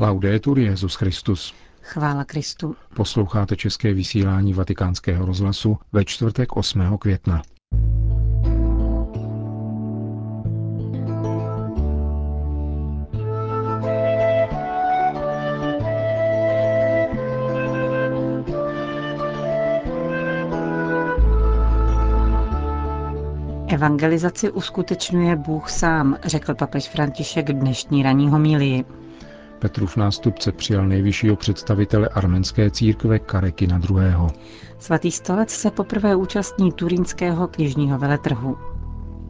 [0.00, 1.54] Laudetur Jezus Christus.
[1.82, 2.76] Chvála Kristu.
[2.94, 6.98] Posloucháte české vysílání Vatikánského rozhlasu ve čtvrtek 8.
[6.98, 7.42] května.
[23.68, 28.84] Evangelizaci uskutečňuje Bůh sám, řekl papež František dnešní ranní homílii.
[29.60, 34.00] Petrův nástupce přijal nejvyššího představitele arménské církve Karekina II.
[34.78, 38.58] Svatý stolec se poprvé účastní turínského knižního veletrhu.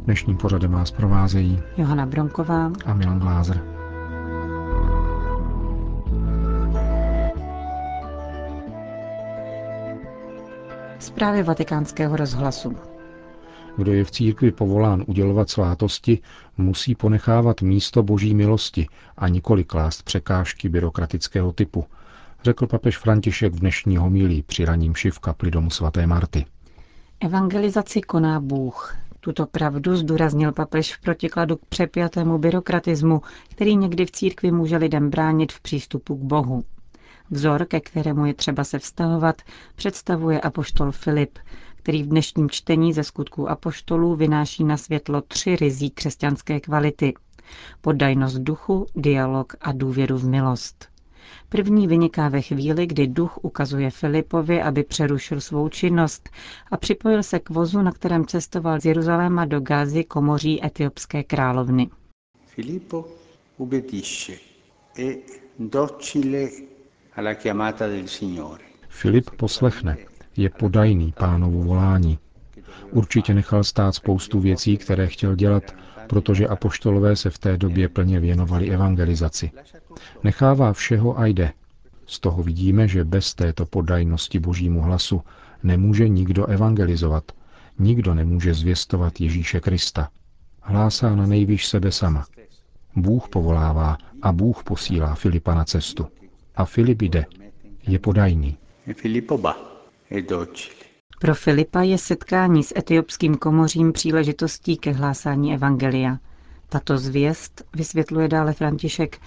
[0.05, 3.63] Dnešním pořadem vás provázejí Johana Bronková a Milan Glázer.
[10.99, 12.90] Zprávy vatikánského rozhlasu.
[13.77, 16.19] Kdo je v církvi povolán udělovat svátosti,
[16.59, 21.85] musí ponechávat místo boží milosti a nikoli klást překážky byrokratického typu,
[22.45, 26.45] řekl papež František v dnešní homilí při raním šiv kapli domu svaté Marty.
[27.21, 28.97] Evangelizaci koná Bůh.
[29.21, 35.11] Tuto pravdu zdůraznil papež v protikladu k přepjatému byrokratismu, který někdy v církvi může lidem
[35.11, 36.65] bránit v přístupu k Bohu.
[37.31, 39.43] Vzor, ke kterému je třeba se vztahovat,
[39.75, 41.39] představuje apoštol Filip,
[41.83, 47.15] který v dnešním čtení ze skutků apoštolů vynáší na světlo tři rizí křesťanské kvality.
[47.81, 50.89] Poddajnost duchu, dialog a důvěru v milost.
[51.49, 56.29] První vyniká ve chvíli, kdy duch ukazuje Filipovi, aby přerušil svou činnost
[56.71, 61.91] a připojil se k vozu, na kterém cestoval z Jeruzaléma do Gázy komoří etiopské královny.
[62.47, 63.05] Filippo
[63.57, 64.33] ubbidisce
[64.99, 65.17] e
[65.59, 66.49] docile
[67.17, 68.65] alla chiamata del Signore.
[68.89, 72.19] Filip poslechne je podajný pánovu volání.
[72.91, 75.75] Určitě nechal stát spoustu věcí, které chtěl dělat,
[76.07, 79.51] protože apoštolové se v té době plně věnovali evangelizaci.
[80.25, 81.53] Nechává všeho a jde.
[82.07, 85.23] Z toho vidíme, že bez této podajnosti božímu hlasu
[85.63, 87.25] nemůže nikdo evangelizovat,
[87.79, 90.09] nikdo nemůže zvěstovat Ježíše Krista.
[90.63, 92.27] Hlásá na nejvyš sebe sama.
[92.97, 96.07] Bůh povolává a Bůh posílá Filipa na cestu.
[96.57, 97.25] A Filip jde.
[97.87, 98.57] Je podajný.
[98.95, 99.70] Filippo ba e
[101.21, 106.19] Pro Filipa je setkání s etiopským komořím příležitostí ke hlásání evangelia.
[106.69, 109.19] Tato zvěst, vysvětluje dále František,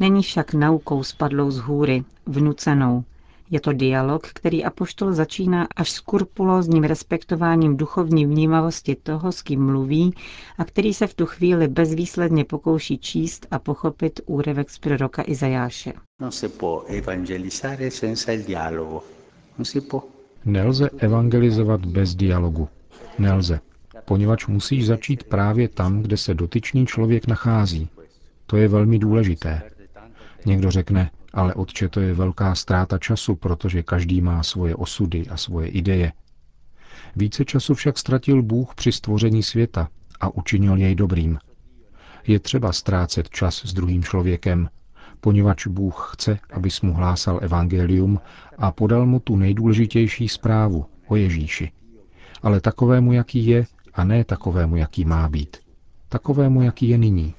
[0.00, 3.04] není však naukou spadlou z hůry, vnucenou.
[3.50, 10.14] Je to dialog, který apoštol začíná až skrupulózním respektováním duchovní vnímavosti toho, s kým mluví
[10.58, 15.92] a který se v tu chvíli bezvýsledně pokouší číst a pochopit úryvek z proroka Izajáše.
[16.20, 19.02] Non si può evangelizzare senza il dialogo.
[19.58, 20.02] Non si può.
[20.44, 22.68] Nelze evangelizovat bez dialogu.
[23.18, 23.60] Nelze,
[24.04, 27.88] poněvadž musíš začít právě tam, kde se dotyčný člověk nachází.
[28.46, 29.62] To je velmi důležité.
[30.44, 35.36] Někdo řekne, ale otče, to je velká ztráta času, protože každý má svoje osudy a
[35.36, 36.12] svoje ideje.
[37.16, 39.88] Více času však ztratil Bůh při stvoření světa
[40.20, 41.38] a učinil jej dobrým.
[42.26, 44.68] Je třeba ztrácet čas s druhým člověkem,
[45.22, 48.20] poněvadž Bůh chce, abys mu hlásal evangelium
[48.58, 51.72] a podal mu tu nejdůležitější zprávu o Ježíši.
[52.42, 55.56] Ale takovému, jaký je, a ne takovému, jaký má být.
[56.08, 57.34] Takovému, jaký je nyní.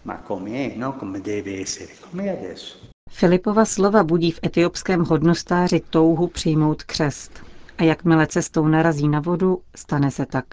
[0.75, 0.95] No?
[0.99, 2.77] Come deve essere, come è adesso.
[3.09, 7.43] Filipova slova budí v etiopském hodnostáři touhu přijmout křest.
[7.77, 10.45] A jakmile cestou narazí na vodu, stane se tak.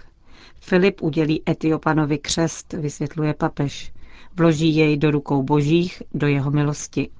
[0.60, 3.92] Filip udělí Etiopanovi křest, vysvětluje papež.
[4.36, 7.10] Vloží jej do rukou božích, do jeho milosti.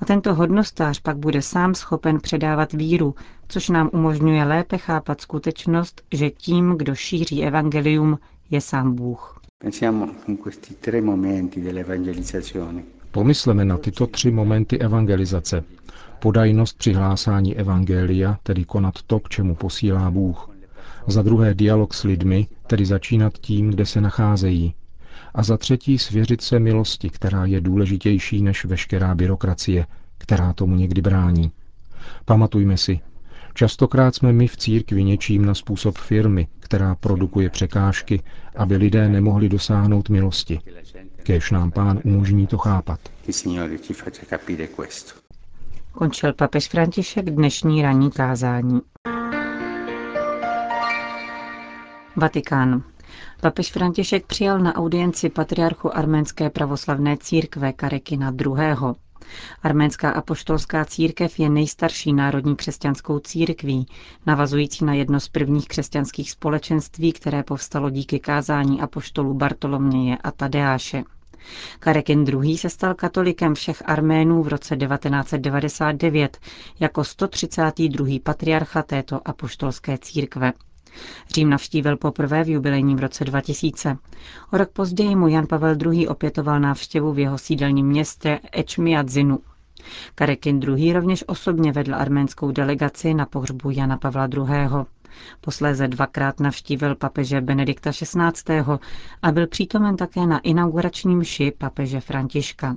[0.00, 3.14] A tento hodnostář pak bude sám schopen předávat víru,
[3.48, 8.18] což nám umožňuje lépe chápat skutečnost, že tím, kdo šíří evangelium,
[8.50, 9.40] je sám Bůh.
[9.58, 12.82] Pensiamo in questi tre momenti dell'evangelizzazione.
[13.10, 15.64] Pomysleme na tyto tři momenty evangelizace.
[16.18, 20.50] Podajnost při hlásání evangelia, tedy konat to, k čemu posílá Bůh.
[21.06, 24.74] Za druhé dialog s lidmi, tedy začínat tím, kde se nacházejí.
[25.34, 29.86] A za třetí svěřit se milosti, která je důležitější než veškerá byrokracie,
[30.18, 31.52] která tomu někdy brání.
[32.24, 33.00] Pamatujme si,
[33.54, 38.22] častokrát jsme my v církvi něčím na způsob firmy, která produkuje překážky,
[38.56, 40.60] aby lidé nemohli dosáhnout milosti.
[41.22, 43.00] Kéž nám pán umožní to chápat.
[45.92, 48.80] Končil papež František dnešní ranní kázání.
[52.16, 52.82] Vatikán.
[53.40, 58.94] Papež František přijal na audienci patriarchu arménské pravoslavné církve Karekina II.
[59.62, 63.86] Arménská apoštolská církev je nejstarší národní křesťanskou církví,
[64.26, 71.02] navazující na jedno z prvních křesťanských společenství, které povstalo díky kázání apoštolů Bartoloměje a Tadeáše.
[71.78, 72.58] Karekin II.
[72.58, 76.38] se stal katolikem všech Arménů v roce 1999
[76.80, 78.06] jako 132.
[78.22, 80.52] patriarcha této apoštolské církve.
[81.34, 83.96] Řím navštívil poprvé v jubilejním roce 2000.
[84.52, 86.08] O rok později mu Jan Pavel II.
[86.08, 89.38] opětoval návštěvu v jeho sídelním městě Ečmiadzinu.
[90.14, 90.92] Karekin II.
[90.92, 94.44] rovněž osobně vedl arménskou delegaci na pohřbu Jana Pavla II.
[95.40, 98.62] Posléze dvakrát navštívil papeže Benedikta XVI.
[99.22, 102.76] a byl přítomen také na inauguračním mši papeže Františka.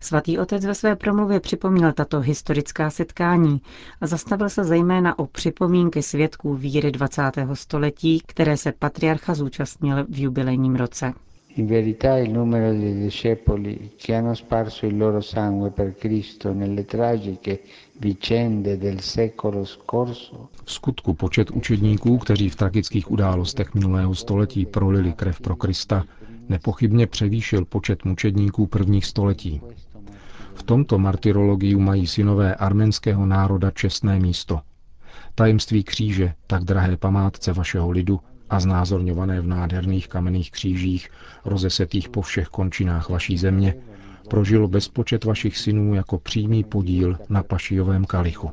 [0.00, 3.60] Svatý otec ve své promluvě připomněl tato historická setkání
[4.00, 7.22] a zastavil se zejména o připomínky svědků víry 20.
[7.54, 11.12] století, které se patriarcha zúčastnil v jubilejním roce.
[11.58, 16.84] In verità il numero dei discepoli che hanno sparso il loro sangue per Cristo nelle
[16.84, 17.62] tragiche
[17.98, 20.50] vicende del secolo scorso.
[20.64, 26.04] V skutku počet učedníků, kteří v tragických událostech minulého století prolili krev pro Krista,
[26.48, 29.60] nepochybně převýšil počet mučedníků prvních století.
[30.54, 34.60] V tomto martyrologiu mají synové arménského národa čestné místo.
[35.34, 41.10] Tajemství kříže, tak drahé památce vašeho lidu, a znázorňované v nádherných kamenných křížích,
[41.44, 43.74] rozesetých po všech končinách vaší země,
[44.30, 48.50] prožilo bezpočet vašich synů jako přímý podíl na pašijovém kalichu.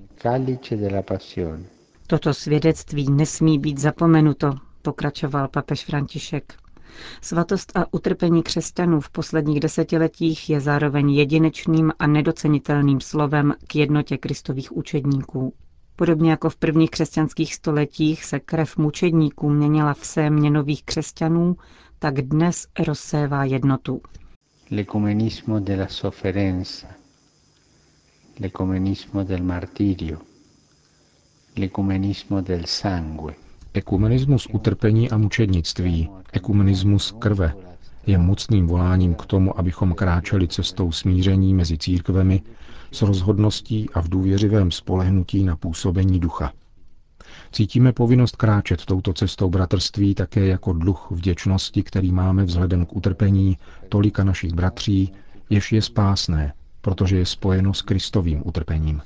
[2.08, 6.54] Toto svědectví nesmí být zapomenuto, pokračoval papež František.
[7.22, 14.18] Svatost a utrpení křesťanů v posledních desetiletích je zároveň jedinečným a nedocenitelným slovem k jednotě
[14.18, 15.54] kristových učedníků.
[15.96, 21.58] Podobně jako v prvních křesťanských stoletích se krev mučedníků měnila v sémě nových křesťanů,
[22.00, 24.02] tak dnes rozsévá jednotu.
[24.72, 26.88] L'ecumenismo della sofferenza,
[28.40, 30.18] l'ecumenismo del martirio,
[31.58, 33.45] l'ecumenismo del sangue.
[33.76, 37.54] Ekumenismus utrpení a mučednictví, ekumenismus krve,
[38.08, 42.42] je mocným voláním k tomu, abychom kráčeli cestou smíření mezi církvemi
[42.92, 46.54] s rozhodností a v důvěřivém spolehnutí na působení ducha.
[47.52, 53.58] Cítíme povinnost kráčet touto cestou bratrství také jako dluh vděčnosti, který máme vzhledem k utrpení
[53.90, 55.12] tolika našich bratří,
[55.50, 59.02] jež je spásné, protože je spojeno s Kristovým utrpením.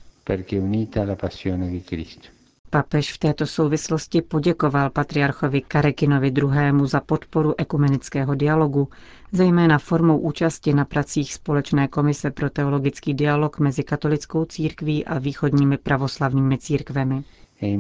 [2.71, 6.49] Papež v této souvislosti poděkoval patriarchovi Karekinovi II.
[6.83, 8.87] za podporu ekumenického dialogu,
[9.31, 15.77] zejména formou účasti na pracích Společné komise pro teologický dialog mezi katolickou církví a východními
[15.77, 17.23] pravoslavnými církvemi.
[17.61, 17.77] E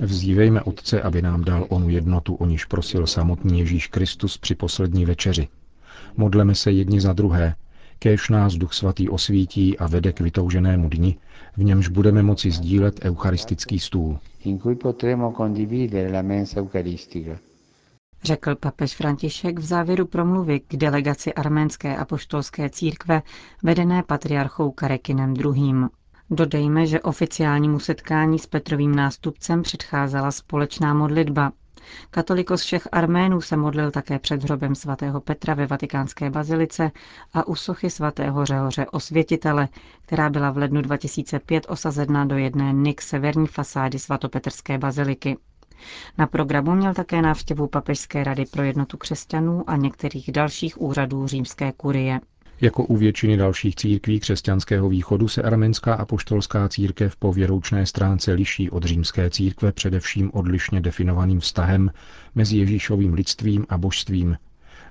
[0.00, 5.04] Vzívejme Otce, aby nám dal onu jednotu, o níž prosil samotný Ježíš Kristus při poslední
[5.04, 5.48] večeři.
[6.16, 7.54] Modleme se jedni za druhé,
[7.98, 11.18] kéž nás Duch Svatý osvítí a vede k vytouženému dni,
[11.56, 14.18] v němž budeme moci sdílet eucharistický stůl.
[18.22, 23.22] Řekl papež František v závěru promluvy k delegaci arménské apoštolské církve
[23.62, 25.74] vedené patriarchou Karekinem II.
[26.30, 31.52] Dodejme, že oficiálnímu setkání s Petrovým nástupcem předcházela společná modlitba,
[32.10, 36.90] Katolikos všech Arménů se modlil také před hřobem svatého Petra ve vatikánské bazilice
[37.32, 39.68] a u sochy svatého Řehoře osvětitele,
[40.00, 45.36] která byla v lednu 2005 osazena do jedné nik severní fasády svatopetrské baziliky.
[46.18, 51.72] Na programu měl také návštěvu Papežské rady pro jednotu křesťanů a některých dalších úřadů římské
[51.72, 52.20] kurie.
[52.60, 58.70] Jako u většiny dalších církví křesťanského východu se arménská apoštolská církev po věroučné stránce liší
[58.70, 61.90] od římské církve především odlišně definovaným vztahem
[62.34, 64.36] mezi Ježíšovým lidstvím a božstvím,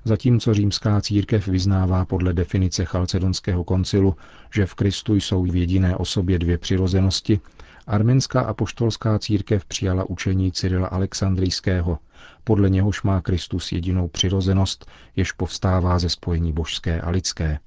[0.03, 4.15] zatímco římská církev vyznává podle definice Chalcedonského koncilu,
[4.53, 7.39] že v Kristu jsou v jediné osobě dvě přirozenosti,
[7.88, 12.00] arménská apoštolská církev přijala učení Cyrila Alexandrijského,
[12.44, 17.60] podle něhož má Kristus jedinou přirozenost, jež povstává ze spojení božské a lidské.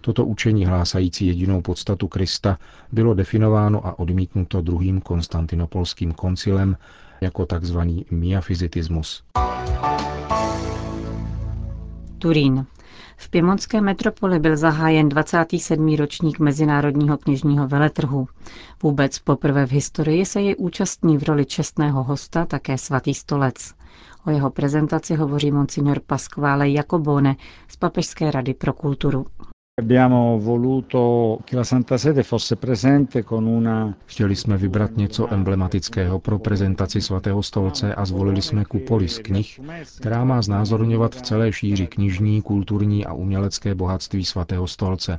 [0.00, 2.58] Toto učení hlásající jedinou podstatu Krista
[2.92, 6.76] bylo definováno a odmítnuto druhým konstantinopolským koncilem
[7.20, 7.78] jako tzv.
[8.10, 9.22] miafizitismus.
[12.18, 12.66] Turín.
[13.16, 15.96] V piemontské metropoli byl zahájen 27.
[15.96, 18.26] ročník Mezinárodního knižního veletrhu.
[18.82, 23.74] Vůbec poprvé v historii se jej účastní v roli čestného hosta také svatý stolec.
[24.26, 27.36] O jeho prezentaci hovoří monsignor Pasquale Jacobone
[27.68, 29.26] z Papežské rady pro kulturu.
[34.06, 39.60] Chtěli jsme vybrat něco emblematického pro prezentaci svatého stolce a zvolili jsme kupoli z knih,
[39.96, 45.18] která má znázorňovat v celé šíři knižní, kulturní a umělecké bohatství svatého stolce.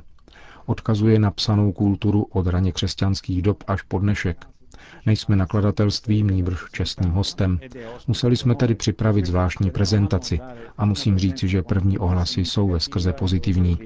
[0.66, 4.46] Odkazuje na psanou kulturu od raně křesťanských dob až po dnešek.
[5.06, 7.60] Nejsme nakladatelstvím, nýbrž čestným hostem.
[8.06, 10.40] Museli jsme tedy připravit zvláštní prezentaci
[10.78, 13.78] a musím říci, že první ohlasy jsou ve skrze pozitivní.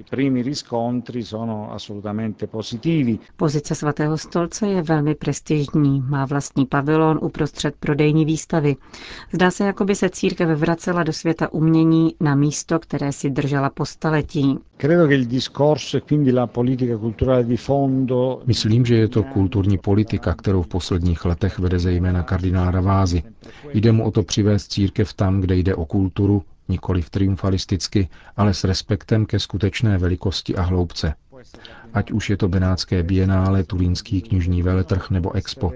[3.37, 8.77] Pozice svatého stolce je velmi prestižní, má vlastní pavilon uprostřed prodejní výstavy.
[9.33, 13.71] Zdá se, jako by se církev vracela do světa umění na místo, které si držela
[13.71, 14.59] po staletí.
[18.47, 23.23] Myslím, že je to kulturní politika, kterou v posledních letech vede zejména kardinál Ravázy.
[23.75, 28.65] Jde mu o to přivést církev tam, kde jde o kulturu, nikoli triumfalisticky, ale s
[28.65, 31.15] respektem ke skutečné velikosti a hloubce.
[31.95, 35.73] Ať už je to Benátské bienále, Turínský knižní veletrh nebo Expo.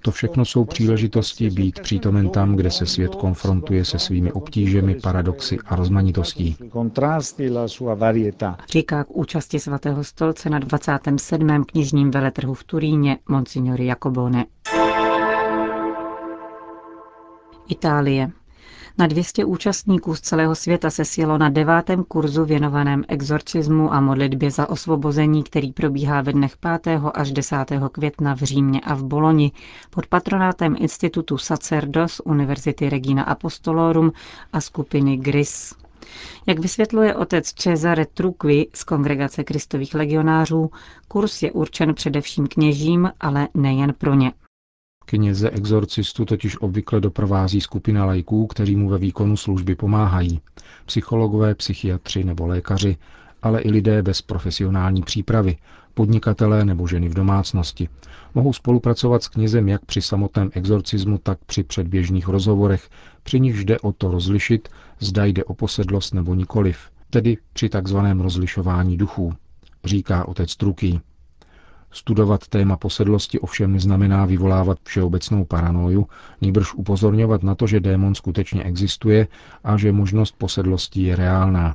[0.00, 5.58] To všechno jsou příležitosti být přítomen tam, kde se svět konfrontuje se svými obtížemi, paradoxy
[5.66, 6.56] a rozmanitostí.
[8.70, 11.64] Říká k účasti svatého stolce na 27.
[11.64, 14.44] knižním veletrhu v Turíně Monsignori Jacobone.
[17.68, 18.30] Itálie.
[18.98, 24.50] Na 200 účastníků z celého světa se sjelo na devátém kurzu věnovaném exorcismu a modlitbě
[24.50, 27.00] za osvobození, který probíhá ve dnech 5.
[27.14, 27.56] až 10.
[27.92, 29.52] května v Římě a v Boloni
[29.90, 34.12] pod patronátem Institutu Sacerdos Univerzity Regina Apostolorum
[34.52, 35.74] a skupiny GRIS.
[36.46, 40.70] Jak vysvětluje otec Cesare Truqui z Kongregace kristových legionářů,
[41.08, 44.32] kurz je určen především kněžím, ale nejen pro ně.
[45.04, 50.40] Kněze exorcistu totiž obvykle doprovází skupina lajků, kteří mu ve výkonu služby pomáhají.
[50.86, 52.96] Psychologové, psychiatři nebo lékaři,
[53.42, 55.56] ale i lidé bez profesionální přípravy,
[55.94, 57.88] podnikatelé nebo ženy v domácnosti.
[58.34, 62.90] Mohou spolupracovat s knězem jak při samotném exorcismu, tak při předběžných rozhovorech,
[63.22, 64.68] při nichž jde o to rozlišit,
[65.00, 66.78] zda jde o posedlost nebo nikoliv,
[67.10, 69.34] tedy při takzvaném rozlišování duchů,
[69.84, 71.00] říká otec Truký.
[71.94, 76.06] Studovat téma posedlosti ovšem neznamená vyvolávat všeobecnou paranoju,
[76.40, 79.28] nýbrž upozorňovat na to, že démon skutečně existuje
[79.64, 81.74] a že možnost posedlosti je reálná.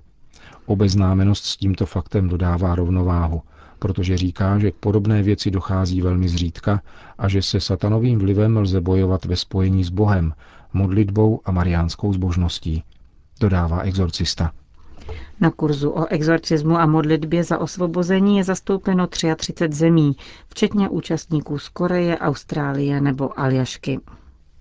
[0.66, 3.42] Obeznámenost s tímto faktem dodává rovnováhu,
[3.80, 6.82] protože říká, že k podobné věci dochází velmi zřídka
[7.18, 10.34] a že se satanovým vlivem lze bojovat ve spojení s Bohem,
[10.74, 12.84] modlitbou a mariánskou zbožností,
[13.40, 14.52] dodává exorcista.
[15.40, 20.16] Na kurzu o exorcismu a modlitbě za osvobození je zastoupeno 33 zemí,
[20.50, 24.00] včetně účastníků z Koreje, Austrálie nebo Aljašky.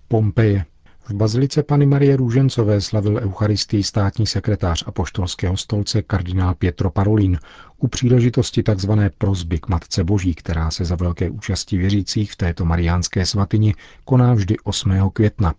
[0.07, 0.65] Pompeje.
[1.09, 7.39] V bazilice Pany Marie Růžencové slavil Eucharistii státní sekretář apoštolského stolce kardinál Pietro Parolin
[7.77, 8.91] u příležitosti tzv.
[9.17, 13.75] prozby k Matce Boží, která se za velké účasti věřících v této mariánské svatyni
[14.05, 15.09] koná vždy 8.
[15.13, 15.53] května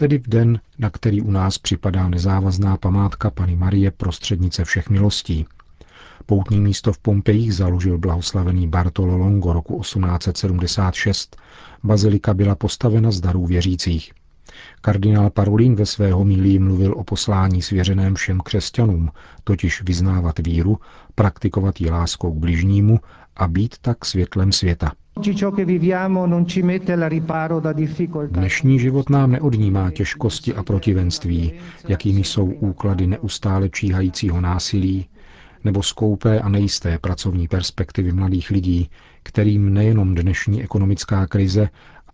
[0.00, 5.46] tedy v den, na který u nás připadá nezávazná památka Pany Marie prostřednice všech milostí.
[6.26, 11.36] Poutní místo v Pompejích založil blahoslavený Bartolo Longo roku 1876.
[11.84, 14.12] Bazilika byla postavena z darů věřících.
[14.80, 19.10] Kardinál Parolin ve své homílii mluvil o poslání svěřeném všem křesťanům,
[19.44, 20.78] totiž vyznávat víru,
[21.14, 23.00] praktikovat ji láskou k bližnímu
[23.36, 24.92] a být tak světlem světa.
[28.30, 31.52] Dnešní život nám neodnímá těžkosti a protivenství,
[31.88, 35.08] jakými jsou úklady neustále číhajícího násilí,
[35.64, 38.90] nebo skoupé a nejisté pracovní perspektivy mladých lidí,
[39.22, 41.68] kterým nejenom dnešní ekonomická krize,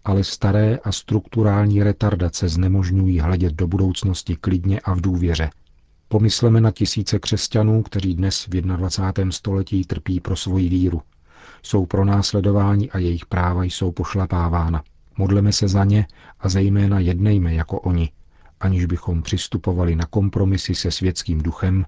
[0.05, 5.51] ale staré a strukturální retardace znemožňují hledět do budoucnosti klidně a v důvěře.
[6.09, 9.33] Pomysleme na tisíce křesťanů, kteří dnes v 21.
[9.33, 11.03] století trpí pro svoji víru–
[11.67, 14.83] jsou pronásledováni a jejich práva jsou pošlapávána.
[15.19, 16.07] Modleme se za ně
[16.41, 18.11] a zejména jednejme jako oni,
[18.61, 21.87] aniž bychom přistupovali na kompromisy se světským duchem,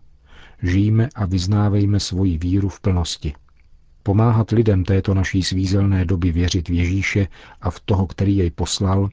[0.62, 3.35] žijme a vyznávejme svoji víru v plnosti.
[4.02, 7.28] Pomáhat lidem této naší svízelné doby věřit v Ježíše
[7.61, 9.08] a v toho, který jej poslal,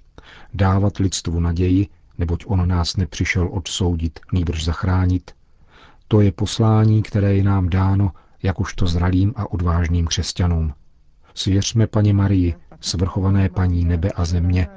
[0.53, 5.31] dávat lidstvu naději, neboť on nás nepřišel odsoudit, nýbrž zachránit,
[6.07, 8.11] to je poslání, které je nám dáno
[8.45, 10.73] jakožto zralým a odvážným křesťanům.
[11.33, 14.67] Svěřme paní Marii, svrchované paní nebe a země,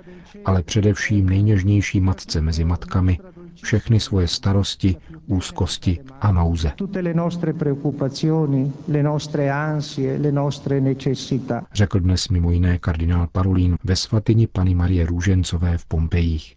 [0.44, 3.18] ale především nejněžnější matce mezi matkami,
[3.62, 4.96] všechny svoje starosti,
[5.26, 6.72] úzkosti a nouze.
[11.74, 16.56] Řekl dnes mimo jiné kardinál Parolín ve svatyni Pany Marie Růžencové v Pompejích.